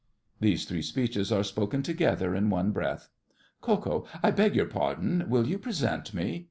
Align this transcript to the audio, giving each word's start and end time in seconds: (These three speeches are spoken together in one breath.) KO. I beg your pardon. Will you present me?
(These 0.39 0.65
three 0.65 0.81
speeches 0.81 1.31
are 1.31 1.43
spoken 1.43 1.83
together 1.83 2.33
in 2.33 2.49
one 2.49 2.71
breath.) 2.71 3.09
KO. 3.61 4.07
I 4.23 4.31
beg 4.31 4.55
your 4.55 4.65
pardon. 4.65 5.29
Will 5.29 5.45
you 5.47 5.59
present 5.59 6.11
me? 6.11 6.39